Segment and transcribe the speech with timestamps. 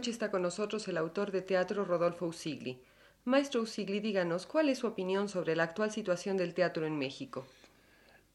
[0.00, 2.80] Noche está con nosotros el autor de teatro Rodolfo Usigli.
[3.26, 7.46] Maestro Usigli, díganos, ¿cuál es su opinión sobre la actual situación del teatro en México?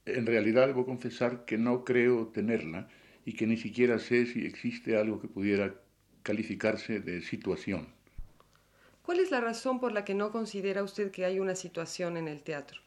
[0.06, 2.88] En realidad debo confesar que no creo tenerla
[3.26, 5.74] y que ni siquiera sé si existe algo que pudiera
[6.22, 7.88] calificarse de situación.
[9.02, 12.28] ¿Cuál es la razón por la que no considera usted que hay una situación en
[12.28, 12.80] el teatro?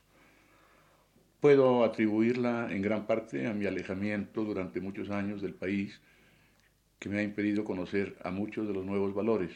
[1.40, 6.00] Puedo atribuirla en gran parte a mi alejamiento durante muchos años del país,
[6.98, 9.52] que me ha impedido conocer a muchos de los nuevos valores.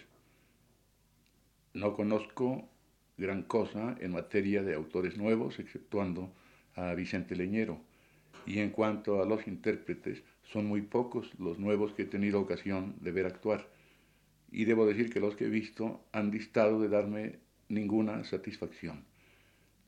[1.75, 2.69] No conozco
[3.17, 6.33] gran cosa en materia de autores nuevos, exceptuando
[6.75, 7.81] a Vicente Leñero.
[8.47, 12.97] Y en cuanto a los intérpretes, son muy pocos los nuevos que he tenido ocasión
[13.01, 13.69] de ver actuar.
[14.51, 19.05] Y debo decir que los que he visto han distado de darme ninguna satisfacción.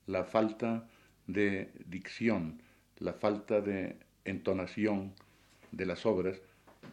[0.06, 0.88] La falta
[1.26, 2.62] de dicción,
[2.98, 5.12] la falta de entonación
[5.72, 6.40] de las obras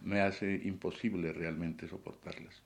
[0.02, 2.61] me hace imposible realmente soportarlas.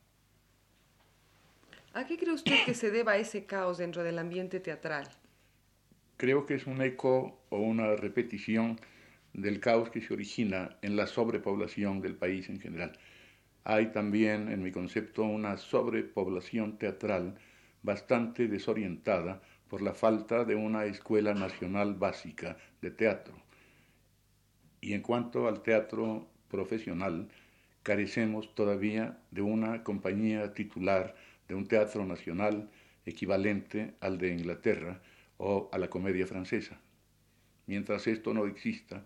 [1.93, 5.07] ¿A qué cree usted que se deba ese caos dentro del ambiente teatral?
[6.17, 8.79] Creo que es un eco o una repetición
[9.33, 12.97] del caos que se origina en la sobrepoblación del país en general.
[13.63, 17.35] Hay también, en mi concepto, una sobrepoblación teatral
[17.81, 23.35] bastante desorientada por la falta de una escuela nacional básica de teatro.
[24.81, 27.27] Y en cuanto al teatro profesional,
[27.83, 31.15] carecemos todavía de una compañía titular
[31.47, 32.69] de un teatro nacional
[33.05, 35.01] equivalente al de Inglaterra
[35.37, 36.79] o a la comedia francesa.
[37.67, 39.05] Mientras esto no exista,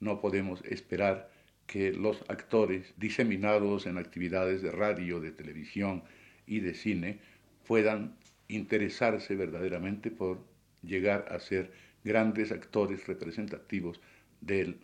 [0.00, 1.30] no podemos esperar
[1.66, 6.02] que los actores diseminados en actividades de radio, de televisión
[6.46, 7.20] y de cine
[7.66, 8.16] puedan
[8.48, 10.44] interesarse verdaderamente por
[10.82, 14.00] llegar a ser grandes actores representativos
[14.40, 14.76] del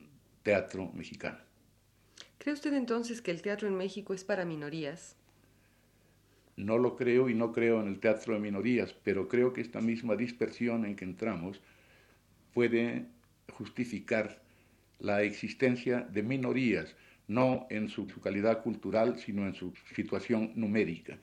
[0.43, 1.50] teatro mexicano.
[2.41, 5.15] ¿Cree usted entonces que el teatro en México es para minorías?
[6.57, 9.83] No lo creo y no creo en el teatro de minorías, pero creo que esta
[9.83, 11.61] misma dispersión en que entramos
[12.55, 13.05] puede
[13.53, 14.41] justificar
[15.01, 16.97] la existencia de minorías,
[17.29, 21.19] no en su, calidad cultural, sino en su situación numérica.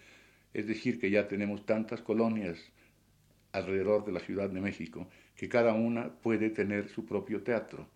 [0.54, 2.60] Es decir, que ya tenemos tantas colonias
[3.54, 7.88] alrededor de la Ciudad de México que cada una puede tener su propio teatro.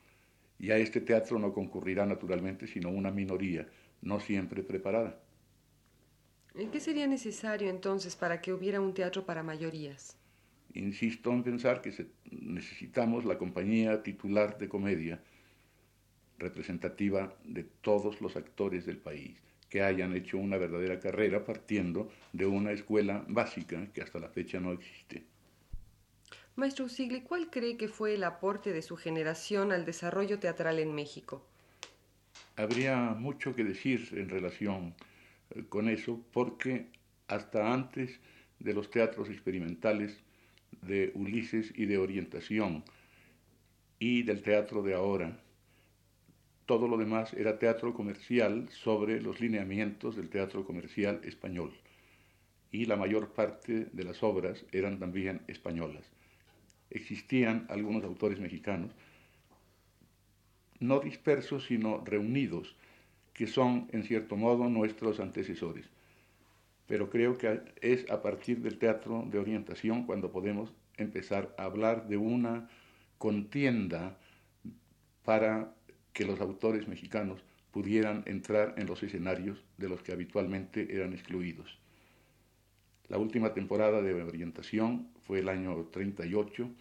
[0.61, 3.67] Y a este teatro no concurrirá naturalmente sino una minoría,
[4.03, 5.19] no siempre preparada.
[6.53, 10.15] ¿En qué sería necesario entonces para que hubiera un teatro para mayorías?
[10.75, 11.91] Insisto en pensar que
[12.29, 15.23] necesitamos la compañía titular de comedia
[16.37, 22.45] representativa de todos los actores del país que hayan hecho una verdadera carrera partiendo de
[22.45, 25.30] una escuela básica que hasta la fecha no existe.
[26.61, 30.93] Maestro Usigli, ¿cuál cree que fue el aporte de su generación al desarrollo teatral en
[30.93, 31.43] México?
[32.55, 34.93] Habría mucho que decir en relación
[35.55, 36.85] eh, con eso porque
[37.27, 38.19] hasta antes
[38.59, 40.21] de los teatros experimentales
[40.83, 42.83] de Ulises y de orientación
[43.97, 45.39] y del teatro de ahora,
[46.67, 51.73] todo lo demás era teatro comercial sobre los lineamientos del teatro comercial español.
[52.71, 56.05] Y la mayor parte de las obras eran también españolas.
[56.91, 58.91] Existían algunos autores mexicanos,
[60.79, 62.75] no dispersos, sino reunidos,
[63.33, 65.89] que son, en cierto modo, nuestros antecesores.
[66.87, 72.07] Pero creo que es a partir del teatro de orientación cuando podemos empezar a hablar
[72.07, 72.69] de una
[73.17, 74.17] contienda
[75.23, 75.73] para
[76.13, 77.41] que los autores mexicanos
[77.71, 81.79] pudieran entrar en los escenarios de los que habitualmente eran excluidos.
[83.11, 86.71] La última temporada de orientación fue el año 38,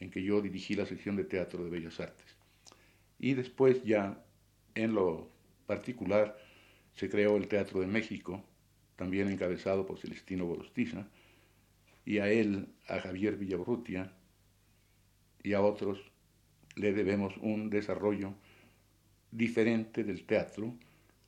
[0.00, 2.26] en que yo dirigí la sección de teatro de Bellas Artes.
[3.18, 4.22] Y después ya,
[4.74, 5.30] en lo
[5.66, 6.36] particular,
[6.92, 8.44] se creó el Teatro de México,
[8.96, 11.08] también encabezado por Celestino Borostiza,
[12.04, 14.12] y a él, a Javier Villaurrutia
[15.42, 15.98] y a otros
[16.76, 18.34] le debemos un desarrollo
[19.30, 20.74] diferente del teatro,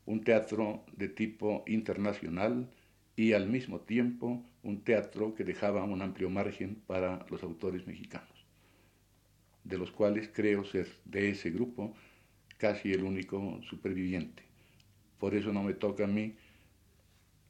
[0.05, 2.69] un teatro de tipo internacional
[3.17, 8.47] y al mismo tiempo un teatro que dejaba un amplio margen para los autores mexicanos,
[9.65, 11.95] de los cuales creo ser de ese grupo
[12.59, 14.43] casi el único superviviente.
[15.19, 16.35] Por eso no me toca a mí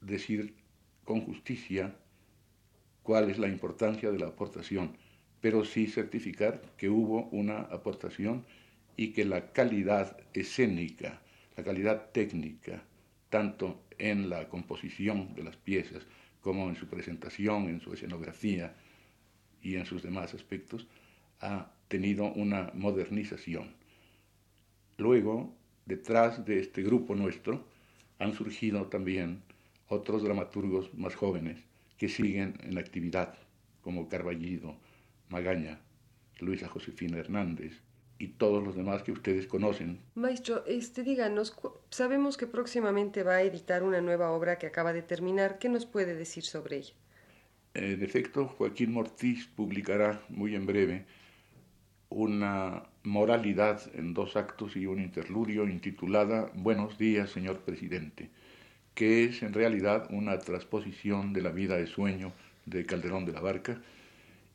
[0.00, 0.54] decir
[1.04, 1.96] con justicia
[3.02, 4.96] cuál es la importancia de la aportación,
[5.40, 8.44] pero sí certificar que hubo una aportación
[8.96, 11.22] y que la calidad escénica,
[11.56, 12.84] la calidad técnica,
[13.30, 16.06] tanto en la composición de las piezas
[16.40, 18.74] como en su presentación, en su escenografía
[19.62, 20.86] y en sus demás aspectos,
[21.40, 23.74] ha tenido una modernización.
[24.98, 25.54] Luego,
[25.86, 27.64] detrás de este grupo nuestro,
[28.18, 29.42] han surgido también
[29.88, 31.58] otros dramaturgos más jóvenes
[31.96, 33.34] que siguen en actividad,
[33.82, 34.76] como Carballido,
[35.28, 35.80] Magaña,
[36.38, 37.80] Luisa Josefina Hernández,
[38.20, 39.98] y todos los demás que ustedes conocen.
[40.14, 41.56] Maestro, este, díganos,
[41.88, 45.58] sabemos que próximamente va a editar una nueva obra que acaba de terminar.
[45.58, 46.92] ¿Qué nos puede decir sobre ella?
[47.72, 51.06] En efecto, Joaquín Mortiz publicará muy en breve
[52.10, 58.28] una moralidad en dos actos y un interludio intitulada Buenos días, señor presidente,
[58.94, 62.32] que es en realidad una transposición de la vida de sueño
[62.66, 63.80] de Calderón de la Barca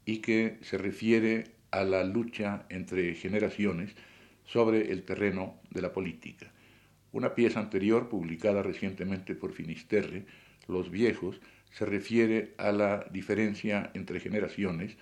[0.06, 3.94] y que se refiere a la lucha entre generaciones
[4.46, 6.50] sobre el terreno de la política.
[7.12, 10.26] Una pieza anterior, publicada recientemente por Finisterre,
[10.70, 11.42] Los Viejos,
[11.72, 14.96] se refiere a la diferencia entre generaciones,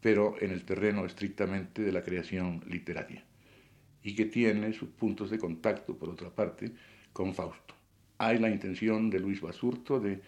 [0.00, 3.22] pero en el terreno estrictamente de la creación literaria,
[4.02, 6.72] y que tiene sus puntos de contacto, por otra parte,
[7.12, 7.74] con Fausto.
[8.18, 10.22] Hay la intención de Luis Basurto de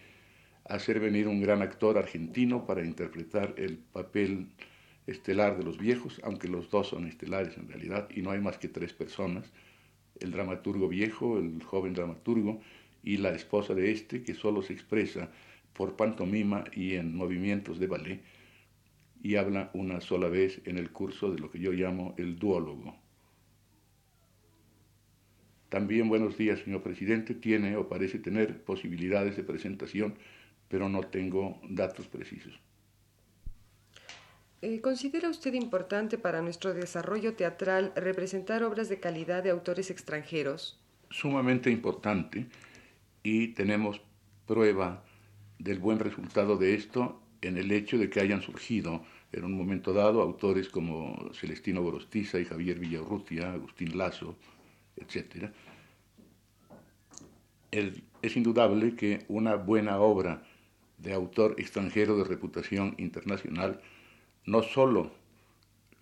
[0.63, 4.47] hacer venir un gran actor argentino para interpretar el papel
[5.09, 8.57] estelar de los viejos, aunque los dos son estelares en realidad, y no hay más
[8.57, 9.51] que tres personas,
[10.19, 12.61] el dramaturgo viejo, el joven dramaturgo,
[13.03, 15.29] y la esposa de este, que solo se expresa
[15.73, 18.21] por pantomima y en movimientos de ballet,
[19.21, 22.95] y habla una sola vez en el curso de lo que yo llamo el duólogo.
[25.69, 30.15] También Buenos días, señor presidente, tiene o parece tener posibilidades de presentación,
[30.67, 32.59] pero no tengo datos precisos.
[34.61, 40.77] Eh, ¿Considera usted importante para nuestro desarrollo teatral representar obras de calidad de autores extranjeros?
[41.09, 42.45] Sumamente importante
[43.23, 44.01] y tenemos
[44.45, 45.05] prueba
[45.59, 49.01] del buen resultado de esto en el hecho de que hayan surgido
[49.31, 54.35] en un momento dado autores como Celestino Gorostiza y Javier Villarrutia, Agustín Lazo,
[54.97, 55.51] etc.
[57.71, 60.43] es indudable que una buena obra
[60.97, 63.79] de autor extranjero de reputación internacional
[64.49, 65.11] no solo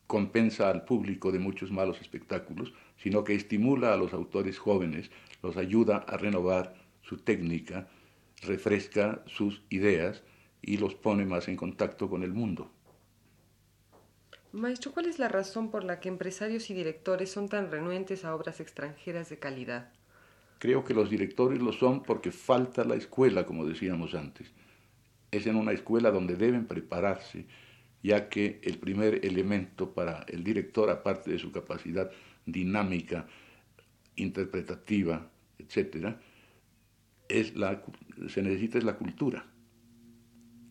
[0.08, 5.12] compensa al público de muchos malos espectáculos, sino que estimula a los autores jóvenes,
[5.44, 7.90] los ayuda a renovar su técnica,
[8.42, 10.24] refresca sus ideas
[10.62, 12.72] y los pone más en contacto con el mundo.
[14.54, 18.34] Maestro, ¿cuál es la razón por la que empresarios y directores son tan renuentes a
[18.34, 19.92] obras extranjeras de calidad?
[20.60, 24.52] Creo que los directores lo son porque falta la escuela, como decíamos antes.
[25.32, 27.46] Es en una escuela donde deben prepararse
[28.04, 32.12] ya que el primer elemento para el director, aparte de su capacidad
[32.46, 33.28] dinámica,
[34.16, 36.16] interpretativa, etc.,
[37.30, 37.84] es la,
[38.30, 39.46] se necesita es la cultura.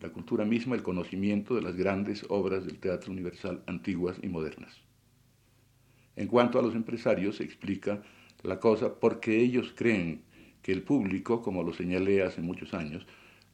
[0.01, 4.75] La cultura misma, el conocimiento de las grandes obras del teatro universal antiguas y modernas.
[6.15, 8.03] En cuanto a los empresarios, se explica
[8.43, 10.23] la cosa porque ellos creen
[10.61, 13.05] que el público, como lo señalé hace muchos años,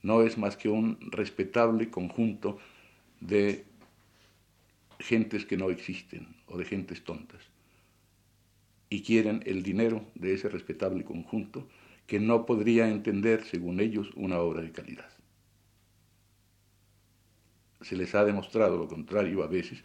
[0.02, 2.58] no es más que un respetable conjunto
[3.28, 3.66] de
[5.00, 7.42] gentes que no existen o de gentes tontas.
[8.90, 11.68] Y quieren el dinero de ese respetable conjunto
[12.06, 15.10] que no podría entender, según ellos, una obra de calidad.
[17.82, 19.84] Se les ha demostrado lo contrario a veces,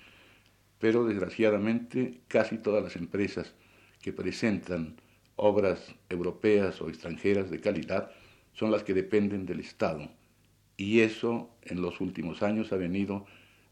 [0.79, 3.55] pero desgraciadamente casi todas las empresas
[4.01, 5.01] que presentan
[5.37, 8.11] obras europeas o extranjeras de calidad
[8.53, 10.11] son las que dependen del Estado.
[10.79, 13.27] Y eso en los últimos años ha venido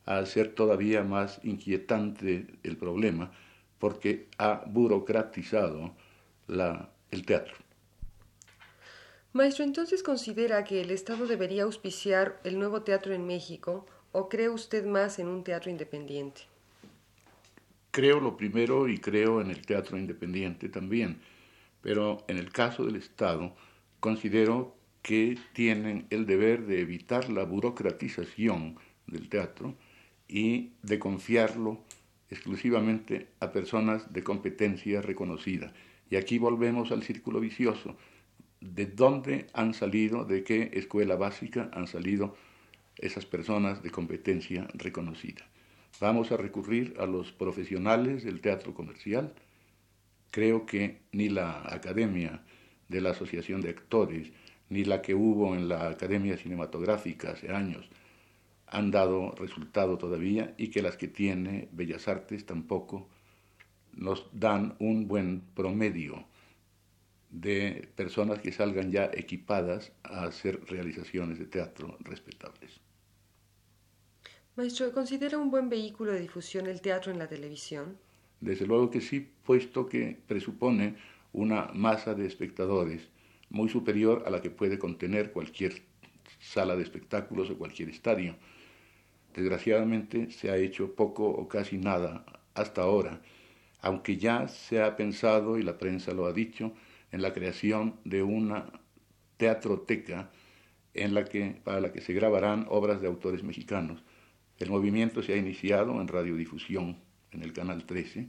[0.04, 3.32] a hacer todavía más inquietante el problema
[3.78, 5.94] porque ha burocratizado
[6.48, 7.54] la, el teatro.
[9.32, 14.48] Maestro, entonces considera que el Estado debería auspiciar el nuevo teatro en México o cree
[14.48, 16.42] usted más en un teatro independiente?
[17.90, 21.20] Creo lo primero y creo en el teatro independiente también,
[21.82, 23.54] pero en el caso del Estado
[24.00, 24.75] considero
[25.06, 29.76] que tienen el deber de evitar la burocratización del teatro
[30.26, 31.84] y de confiarlo
[32.28, 35.72] exclusivamente a personas de competencia reconocida.
[36.10, 37.96] Y aquí volvemos al círculo vicioso.
[38.60, 42.34] de dónde han salido, de qué escuela básica han salido
[42.96, 45.46] esas personas de competencia reconocida.
[46.00, 49.34] Vamos a recurrir a los profesionales del teatro comercial.
[50.32, 52.42] Creo que ni la Academia
[52.88, 54.32] de la Asociación de Actores,
[54.68, 57.88] ni la que hubo en la Academia Cinematográfica hace años,
[58.66, 63.08] han dado resultado todavía y que las que tiene Bellas Artes tampoco
[63.92, 66.24] nos dan un buen promedio
[67.30, 72.80] de personas que salgan ya equipadas a hacer realizaciones de teatro respetables.
[74.56, 77.98] Maestro, ¿considera un buen vehículo de difusión el teatro en la televisión?
[78.40, 80.96] Desde luego que sí, puesto que presupone
[81.32, 83.02] una masa de espectadores
[83.50, 85.82] muy superior a la que puede contener cualquier
[86.40, 88.36] sala de espectáculos o cualquier estadio.
[89.34, 92.24] Desgraciadamente se ha hecho poco o casi nada
[92.54, 93.20] hasta ahora,
[93.80, 96.72] aunque ya se ha pensado, y la prensa lo ha dicho,
[97.12, 98.72] en la creación de una
[99.36, 100.30] teatroteca
[100.94, 104.02] en la que, para la que se grabarán obras de autores mexicanos.
[104.58, 106.98] El movimiento se ha iniciado en radiodifusión,
[107.30, 108.28] en el Canal 13.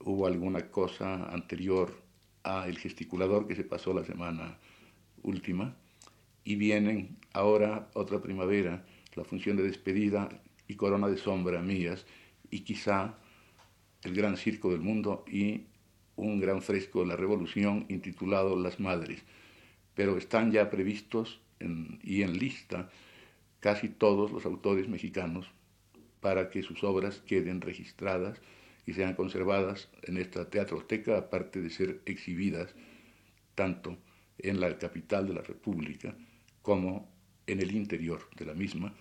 [0.00, 2.03] Hubo alguna cosa anterior
[2.44, 4.58] a El gesticulador que se pasó la semana
[5.22, 5.74] última.
[6.44, 8.84] Y vienen ahora otra primavera,
[9.14, 10.28] la función de despedida
[10.68, 12.06] y corona de sombra mías,
[12.50, 13.14] y quizá
[14.02, 15.62] el gran circo del mundo y
[16.16, 19.22] un gran fresco de la revolución intitulado Las Madres.
[19.94, 21.40] Pero están ya previstos
[22.02, 22.90] y en lista
[23.60, 25.50] casi todos los autores mexicanos
[26.20, 28.40] para que sus obras queden registradas
[28.86, 32.74] y sean conservadas en esta teatroteca, aparte de ser exhibidas
[33.54, 33.96] tanto
[34.38, 36.14] en la capital de la República
[36.62, 37.08] como
[37.46, 38.94] en el interior de la misma,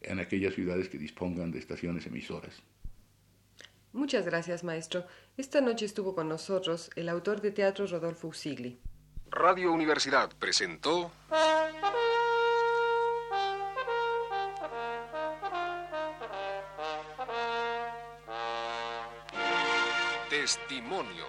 [0.00, 2.62] en aquellas ciudades que dispongan de estaciones emisoras.
[3.92, 5.06] Muchas gracias, maestro.
[5.36, 8.80] Esta noche estuvo con nosotros el autor de teatro Rodolfo Usigli.
[9.30, 11.12] Radio Universidad presentó
[20.44, 21.26] Testimonios.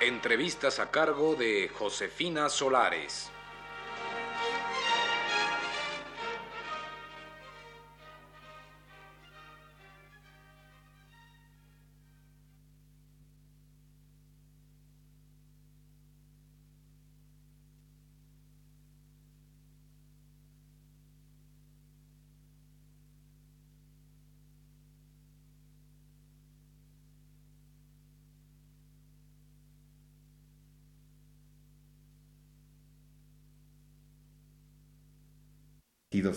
[0.00, 3.30] Entrevistas a cargo de Josefina Solares.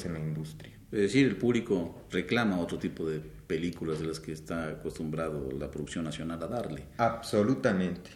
[0.06, 0.74] En la industria.
[0.92, 5.70] Es decir, el público reclama otro tipo de películas de las que está acostumbrado la
[5.70, 6.86] producción nacional a darle.
[6.98, 8.12] Absolutamente.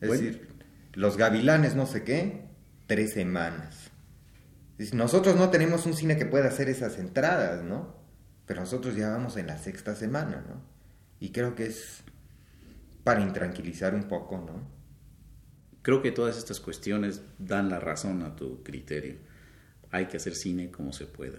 [0.00, 0.48] Es decir,
[0.92, 2.44] los gavilanes no sé qué,
[2.86, 3.90] tres semanas.
[4.92, 7.96] Nosotros no tenemos un cine que pueda hacer esas entradas, ¿no?
[8.44, 10.62] Pero nosotros ya vamos en la sexta semana, ¿no?
[11.18, 12.02] Y creo que es
[13.04, 14.68] para intranquilizar un poco, ¿no?
[15.82, 19.16] Creo que todas estas cuestiones dan la razón a tu criterio
[19.96, 21.38] hay que hacer cine como se pueda.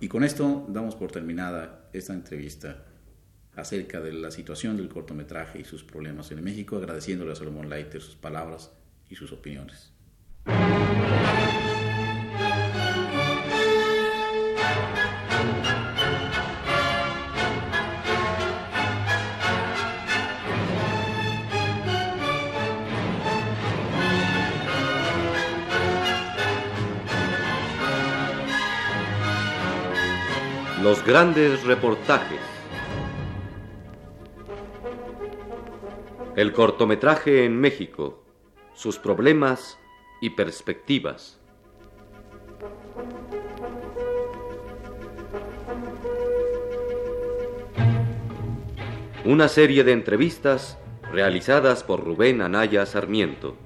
[0.00, 2.84] Y con esto damos por terminada esta entrevista
[3.56, 8.02] acerca de la situación del cortometraje y sus problemas en México, agradeciéndole a Solomon Leiter
[8.02, 8.72] sus palabras
[9.08, 9.92] y sus opiniones.
[30.84, 32.38] Los grandes reportajes.
[36.36, 38.22] El cortometraje en México,
[38.74, 39.78] sus problemas
[40.20, 41.40] y perspectivas.
[49.24, 50.76] Una serie de entrevistas
[51.10, 53.56] realizadas por Rubén Anaya Sarmiento.